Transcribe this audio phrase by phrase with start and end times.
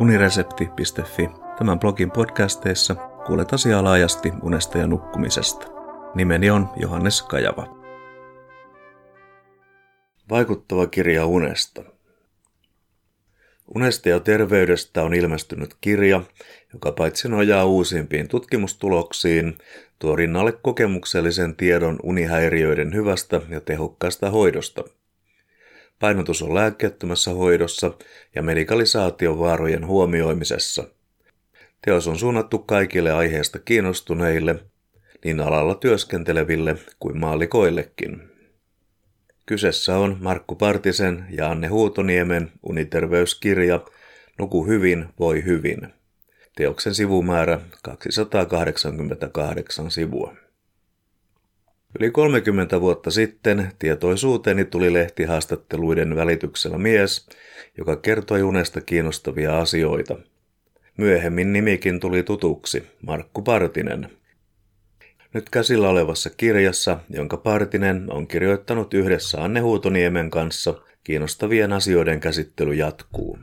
[0.00, 1.28] uniresepti.fi.
[1.58, 2.94] Tämän blogin podcasteissa
[3.26, 5.66] kuulet asiaa laajasti unesta ja nukkumisesta.
[6.14, 7.78] Nimeni on Johannes Kajava.
[10.30, 11.82] Vaikuttava kirja unesta.
[13.74, 16.22] Unesta ja terveydestä on ilmestynyt kirja,
[16.72, 19.58] joka paitsi nojaa uusimpiin tutkimustuloksiin,
[19.98, 24.84] tuo rinnalle kokemuksellisen tiedon unihäiriöiden hyvästä ja tehokkaasta hoidosta–
[26.00, 27.92] Painotus on lääkkeettömässä hoidossa
[28.34, 30.84] ja medikalisaation vaarojen huomioimisessa.
[31.84, 34.64] Teos on suunnattu kaikille aiheesta kiinnostuneille,
[35.24, 38.22] niin alalla työskenteleville kuin maalikoillekin.
[39.46, 43.80] Kyseessä on Markku Partisen ja Anne Huutoniemen uniterveyskirja
[44.38, 45.88] Nuku hyvin, voi hyvin.
[46.56, 50.34] Teoksen sivumäärä 288 sivua.
[52.00, 57.28] Yli 30 vuotta sitten tietoisuuteeni tuli lehtihaastatteluiden välityksellä mies,
[57.78, 60.16] joka kertoi unesta kiinnostavia asioita.
[60.96, 64.10] Myöhemmin nimikin tuli tutuksi, Markku Partinen.
[65.34, 72.74] Nyt käsillä olevassa kirjassa, jonka Partinen on kirjoittanut yhdessä Anne Huutoniemen kanssa, kiinnostavien asioiden käsittely
[72.74, 73.38] jatkuu.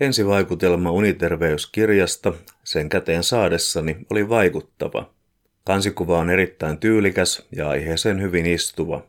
[0.00, 2.32] Ensivaikutelma uniterveyskirjasta
[2.64, 5.10] sen käteen saadessani oli vaikuttava–
[5.70, 9.06] Kansikuva on erittäin tyylikäs ja aiheeseen hyvin istuva.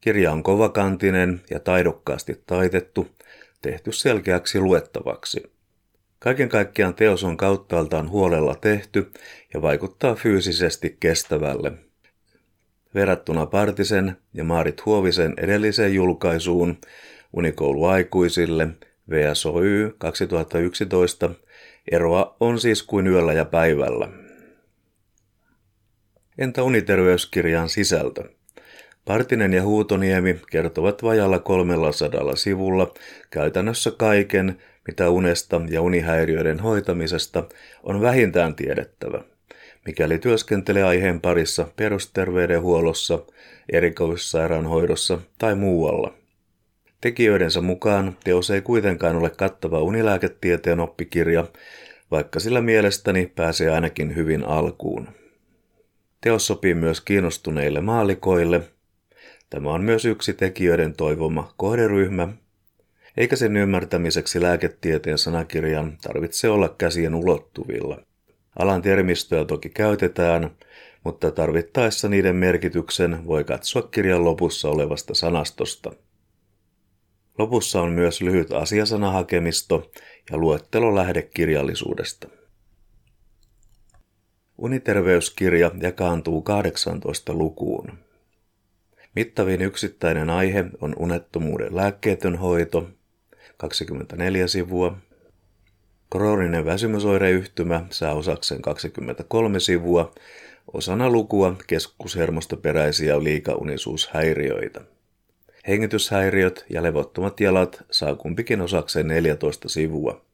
[0.00, 3.08] Kirja on kovakantinen ja taidokkaasti taitettu,
[3.62, 5.52] tehty selkeäksi luettavaksi.
[6.18, 9.10] Kaiken kaikkiaan teos on kauttaaltaan huolella tehty
[9.54, 11.72] ja vaikuttaa fyysisesti kestävälle.
[12.94, 16.78] Verrattuna Partisen ja Maarit Huovisen edelliseen julkaisuun
[17.32, 18.68] Unikoulu aikuisille
[19.10, 21.30] VSOY 2011
[21.92, 24.27] eroa on siis kuin yöllä ja päivällä.
[26.38, 28.24] Entä uniterveyskirjan sisältö?
[29.04, 32.94] Partinen ja Huutoniemi kertovat vajalla 300 sivulla
[33.30, 37.44] käytännössä kaiken, mitä unesta ja unihäiriöiden hoitamisesta
[37.82, 39.24] on vähintään tiedettävä,
[39.86, 43.18] mikäli työskentelee aiheen parissa perusterveydenhuollossa,
[43.72, 46.14] erikoissairaanhoidossa tai muualla.
[47.00, 51.44] Tekijöidensä mukaan teos ei kuitenkaan ole kattava unilääketieteen oppikirja,
[52.10, 55.08] vaikka sillä mielestäni pääsee ainakin hyvin alkuun.
[56.20, 58.60] Teos sopii myös kiinnostuneille maalikoille.
[59.50, 62.28] Tämä on myös yksi tekijöiden toivoma kohderyhmä,
[63.16, 68.02] eikä sen ymmärtämiseksi lääketieteen sanakirjan tarvitse olla käsien ulottuvilla.
[68.58, 70.50] Alan termistöä toki käytetään,
[71.04, 75.92] mutta tarvittaessa niiden merkityksen voi katsoa kirjan lopussa olevasta sanastosta.
[77.38, 79.90] Lopussa on myös lyhyt asiasanahakemisto
[80.30, 82.28] ja luettelo lähdekirjallisuudesta.
[84.58, 87.92] Uniterveyskirja jakaantuu 18 lukuun.
[89.14, 92.88] Mittavin yksittäinen aihe on unettomuuden lääkkeetön hoito,
[93.56, 94.98] 24 sivua.
[96.12, 100.14] Krooninen väsymysoireyhtymä saa osakseen 23 sivua,
[100.72, 104.80] osana lukua keskushermostoperäisiä liikaunisuushäiriöitä.
[105.68, 110.24] Hengityshäiriöt ja levottomat jalat saa kumpikin osakseen 14 sivua.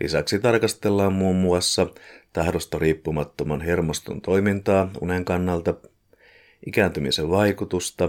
[0.00, 1.86] Lisäksi tarkastellaan muun muassa
[2.32, 5.74] tahdosta riippumattoman hermoston toimintaa unen kannalta,
[6.66, 8.08] ikääntymisen vaikutusta,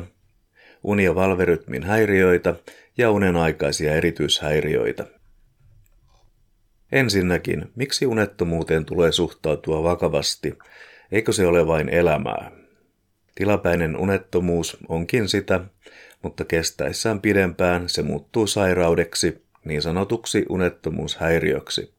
[0.83, 2.55] uni- ja valverytmin häiriöitä
[2.97, 5.05] ja unen aikaisia erityishäiriöitä.
[6.91, 10.57] Ensinnäkin, miksi unettomuuteen tulee suhtautua vakavasti,
[11.11, 12.51] eikö se ole vain elämää?
[13.35, 15.59] Tilapäinen unettomuus onkin sitä,
[16.21, 21.92] mutta kestäessään pidempään se muuttuu sairaudeksi, niin sanotuksi unettomuushäiriöksi.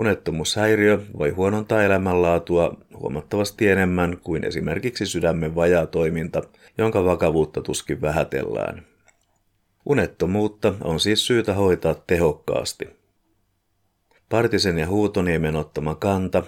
[0.00, 6.42] Unettomuushäiriö voi huonontaa elämänlaatua huomattavasti enemmän kuin esimerkiksi sydämen vajaa toiminta,
[6.78, 8.86] jonka vakavuutta tuskin vähätellään.
[9.86, 12.88] Unettomuutta on siis syytä hoitaa tehokkaasti.
[14.28, 16.42] Partisen ja Huutoniemen ottama kanta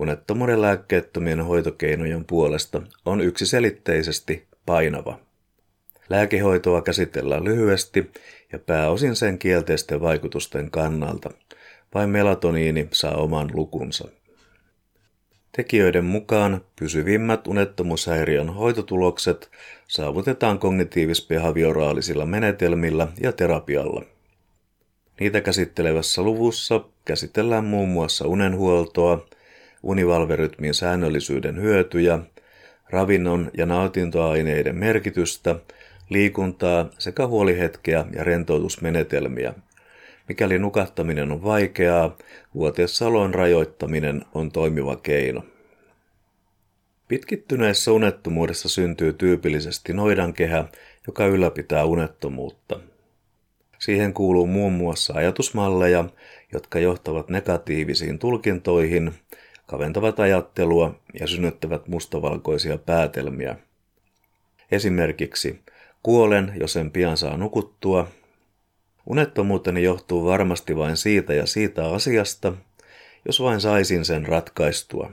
[0.00, 5.18] unettomuuden lääkkeettömien hoitokeinojen puolesta on yksiselitteisesti painava.
[6.08, 8.10] Lääkehoitoa käsitellään lyhyesti
[8.52, 11.30] ja pääosin sen kielteisten vaikutusten kannalta–
[11.96, 14.08] vain melatoniini saa oman lukunsa.
[15.56, 19.50] Tekijöiden mukaan pysyvimmät unettomuushäiriön hoitotulokset
[19.88, 24.02] saavutetaan kognitiivis-behavioraalisilla menetelmillä ja terapialla.
[25.20, 29.26] Niitä käsittelevässä luvussa käsitellään muun muassa unenhuoltoa,
[29.82, 32.18] univalverytmin säännöllisyyden hyötyjä,
[32.90, 35.56] ravinnon ja nautintoaineiden merkitystä,
[36.08, 39.54] liikuntaa sekä huolihetkeä ja rentoutusmenetelmiä–
[40.28, 42.16] Mikäli nukahtaminen on vaikeaa,
[42.54, 45.42] vuotesalon rajoittaminen on toimiva keino.
[47.08, 50.64] Pitkittyneessä unettomuudessa syntyy tyypillisesti noidankehä,
[51.06, 52.80] joka ylläpitää unettomuutta.
[53.78, 56.04] Siihen kuuluu muun muassa ajatusmalleja,
[56.52, 59.12] jotka johtavat negatiivisiin tulkintoihin,
[59.66, 63.56] kaventavat ajattelua ja synnyttävät mustavalkoisia päätelmiä.
[64.70, 65.60] Esimerkiksi
[66.02, 68.08] kuolen, jos en pian saa nukuttua.
[69.06, 72.52] Unettomuuteni johtuu varmasti vain siitä ja siitä asiasta,
[73.26, 75.10] jos vain saisin sen ratkaistua.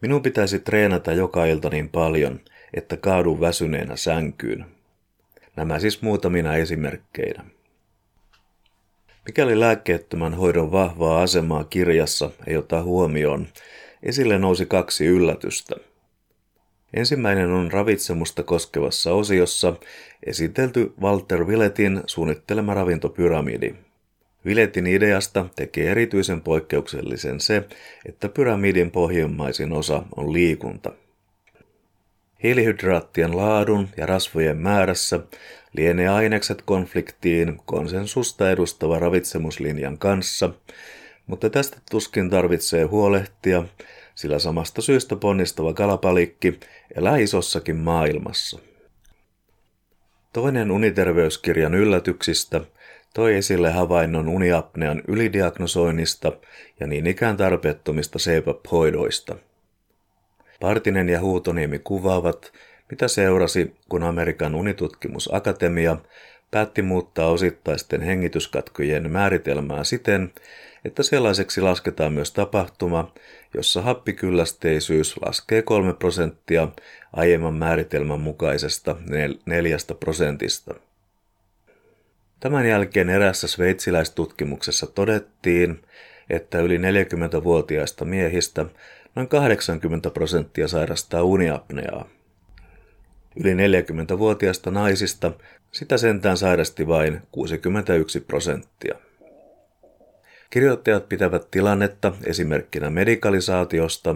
[0.00, 2.40] Minun pitäisi treenata joka ilta niin paljon,
[2.74, 4.66] että kaadun väsyneenä sänkyyn.
[5.56, 7.44] Nämä siis muutamina esimerkkeinä.
[9.26, 13.48] Mikäli lääkkeettömän hoidon vahvaa asemaa kirjassa ei ota huomioon,
[14.02, 15.76] esille nousi kaksi yllätystä.
[16.94, 19.74] Ensimmäinen on ravitsemusta koskevassa osiossa
[20.26, 23.74] esitelty Walter Villetin suunnittelema ravintopyramidi.
[24.44, 27.68] Villetin ideasta tekee erityisen poikkeuksellisen se,
[28.06, 30.92] että pyramidin pohjimmaisin osa on liikunta.
[32.42, 35.20] Hiilihydraattien laadun ja rasvojen määrässä
[35.72, 40.50] lienee ainekset konfliktiin konsensusta edustava ravitsemuslinjan kanssa,
[41.26, 43.64] mutta tästä tuskin tarvitsee huolehtia,
[44.14, 46.60] sillä samasta syystä ponnistava kalapalikki
[46.98, 48.58] elää isossakin maailmassa.
[50.32, 52.60] Toinen uniterveyskirjan yllätyksistä
[53.14, 56.32] toi esille havainnon uniapnean ylidiagnosoinnista
[56.80, 59.36] ja niin ikään tarpeettomista CPAP-hoidoista.
[60.60, 62.52] Partinen ja Huutoniemi kuvaavat,
[62.90, 65.96] mitä seurasi, kun Amerikan unitutkimusakatemia
[66.50, 70.32] päätti muuttaa osittaisten hengityskatkojen määritelmää siten,
[70.84, 73.12] että sellaiseksi lasketaan myös tapahtuma,
[73.54, 76.68] jossa happikyllästeisyys laskee 3 prosenttia
[77.12, 78.96] aiemman määritelmän mukaisesta
[79.46, 80.74] 4 prosentista.
[82.40, 85.82] Tämän jälkeen erässä sveitsiläistutkimuksessa todettiin,
[86.30, 88.64] että yli 40-vuotiaista miehistä
[89.14, 92.08] noin 80 prosenttia sairastaa uniapneaa.
[93.36, 95.32] Yli 40-vuotiaista naisista
[95.72, 98.98] sitä sentään sairasti vain 61 prosenttia.
[100.50, 104.14] Kirjoittajat pitävät tilannetta esimerkkinä medikalisaatiosta,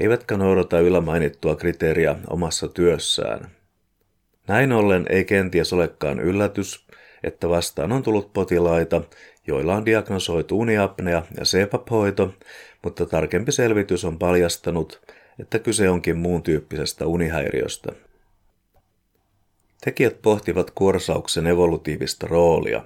[0.00, 3.50] eivätkä noudata yllä mainittua kriteeriä omassa työssään.
[4.48, 6.86] Näin ollen ei kenties olekaan yllätys,
[7.22, 9.02] että vastaan on tullut potilaita,
[9.46, 12.34] joilla on diagnosoitu uniapnea ja CPAP-hoito,
[12.82, 15.00] mutta tarkempi selvitys on paljastanut,
[15.38, 17.92] että kyse onkin muun tyyppisestä unihäiriöstä.
[19.84, 22.84] Tekijät pohtivat kuorsauksen evolutiivista roolia.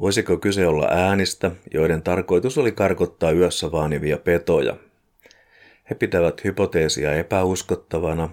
[0.00, 4.76] Voisiko kyse olla äänistä, joiden tarkoitus oli karkottaa yössä vaanivia petoja?
[5.90, 8.28] He pitävät hypoteesia epäuskottavana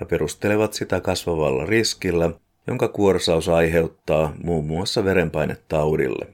[0.00, 2.30] ja perustelevat sitä kasvavalla riskillä,
[2.66, 6.26] jonka kuorsaus aiheuttaa muun muassa verenpainetaudille.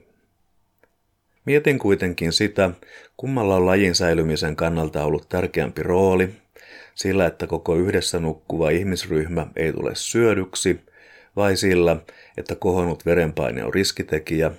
[1.45, 2.69] Mietin kuitenkin sitä,
[3.17, 6.29] kummalla on lajin säilymisen kannalta ollut tärkeämpi rooli,
[6.95, 10.79] sillä että koko yhdessä nukkuva ihmisryhmä ei tule syödyksi,
[11.35, 11.97] vai sillä,
[12.37, 14.51] että kohonnut verenpaine on riskitekijä,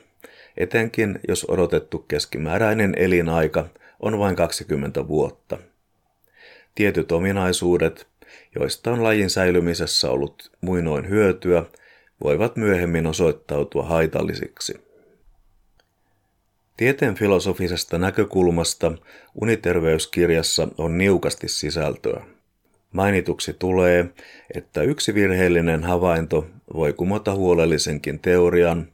[0.56, 3.68] etenkin jos odotettu keskimääräinen elinaika
[4.00, 5.58] on vain 20 vuotta.
[6.74, 8.06] Tietyt ominaisuudet,
[8.54, 11.64] joista on lajin säilymisessä ollut muinoin hyötyä,
[12.24, 14.93] voivat myöhemmin osoittautua haitallisiksi.
[16.76, 18.92] Tieteen filosofisesta näkökulmasta
[19.34, 22.24] uniterveyskirjassa on niukasti sisältöä.
[22.92, 24.06] Mainituksi tulee,
[24.54, 28.88] että yksi virheellinen havainto voi kumota huolellisenkin teorian,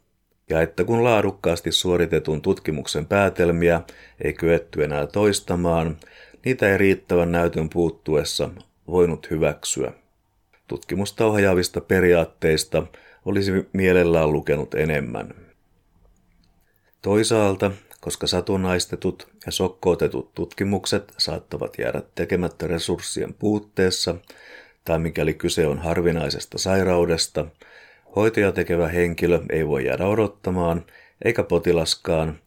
[0.50, 3.80] ja että kun laadukkaasti suoritetun tutkimuksen päätelmiä
[4.24, 5.96] ei kyetty enää toistamaan,
[6.44, 8.50] niitä ei riittävän näytön puuttuessa
[8.86, 9.92] voinut hyväksyä.
[10.68, 12.86] Tutkimusta ohjaavista periaatteista
[13.24, 15.49] olisi mielellään lukenut enemmän.
[17.02, 24.14] Toisaalta, koska satunnaistetut ja sokkootetut tutkimukset saattavat jäädä tekemättä resurssien puutteessa,
[24.84, 27.46] tai mikäli kyse on harvinaisesta sairaudesta,
[28.16, 30.84] hoitoja tekevä henkilö ei voi jäädä odottamaan,
[31.24, 32.38] eikä potilaskaan,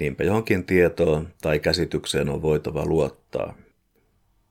[0.00, 3.54] niinpä johonkin tietoon tai käsitykseen on voitava luottaa.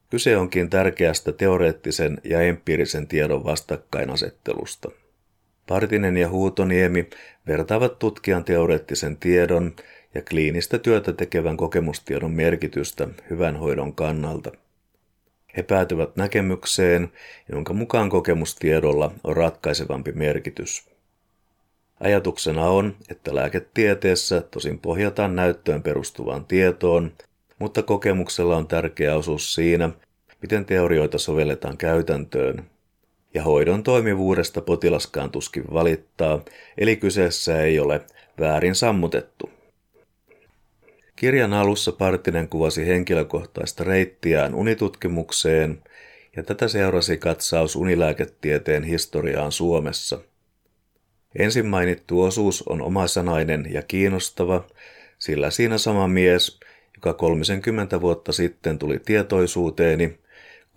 [0.10, 4.92] Kyse onkin tärkeästä teoreettisen ja empiirisen tiedon vastakkainasettelusta.
[5.68, 7.10] Partinen ja Huutoniemi
[7.48, 9.76] vertaavat tutkijan teoreettisen tiedon
[10.14, 14.52] ja kliinistä työtä tekevän kokemustiedon merkitystä hyvän hoidon kannalta.
[15.58, 17.12] He päätyvät näkemykseen,
[17.52, 20.90] jonka mukaan kokemustiedolla on ratkaisevampi merkitys.
[22.00, 27.12] Ajatuksena on, että lääketieteessä tosin pohjataan näyttöön perustuvaan tietoon,
[27.60, 29.90] mutta kokemuksella on tärkeä osuus siinä,
[30.42, 32.77] miten teorioita sovelletaan käytäntöön.
[33.38, 36.42] Ja hoidon toimivuudesta potilaskaan tuskin valittaa,
[36.78, 38.02] eli kyseessä ei ole
[38.40, 39.50] väärin sammutettu.
[41.16, 45.84] Kirjan alussa Partinen kuvasi henkilökohtaista reittiään unitutkimukseen,
[46.36, 50.20] ja tätä seurasi katsaus unilääketieteen historiaan Suomessa.
[51.40, 54.68] Ensin mainittu osuus on omasanainen ja kiinnostava,
[55.20, 56.60] sillä siinä sama mies,
[56.96, 60.20] joka 30 vuotta sitten tuli tietoisuuteeni,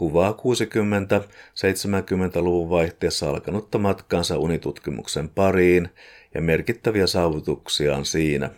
[0.00, 5.88] kuvaa 60-70-luvun vaihteessa alkanutta matkaansa unitutkimuksen pariin
[6.34, 8.50] ja merkittäviä saavutuksiaan siinä.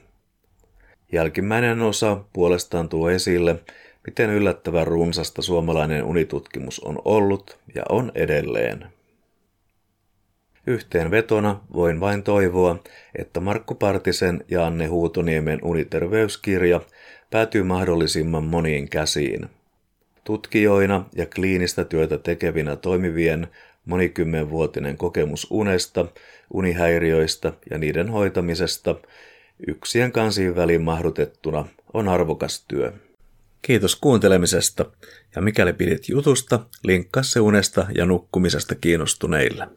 [1.13, 3.57] Jälkimmäinen osa puolestaan tuo esille,
[4.07, 8.87] miten yllättävän runsasta suomalainen unitutkimus on ollut ja on edelleen.
[10.67, 12.83] Yhteenvetona voin vain toivoa,
[13.19, 16.81] että Markku Partisen ja Anne Huutoniemen uniterveyskirja
[17.31, 19.49] päätyy mahdollisimman moniin käsiin.
[20.25, 23.49] Tutkijoina ja kliinistä työtä tekevinä toimivien
[23.85, 26.07] monikymmenvuotinen kokemus unesta,
[26.53, 28.97] unihäiriöistä ja niiden hoitamisesta
[29.67, 32.93] yksien kansiin väliin mahdutettuna on arvokas työ.
[33.63, 34.87] Kiitos kuuntelemisesta
[35.37, 39.69] ja mikäli pidit jutusta, linkkaa se unesta ja nukkumisesta kiinnostuneille.